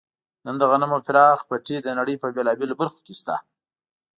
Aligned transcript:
نن 0.45 0.55
د 0.59 0.63
غنمو 0.71 0.97
پراخ 1.07 1.39
پټي 1.49 1.77
د 1.83 1.87
نړۍ 1.99 2.15
په 2.19 2.27
بېلابېلو 2.35 2.77
برخو 2.81 2.99
کې 3.05 3.13
شته. 3.19 3.35